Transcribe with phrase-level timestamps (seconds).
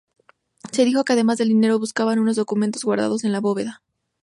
[0.71, 3.83] Se dijo que además del dinero, buscaban unos documentos guardados en la bóveda.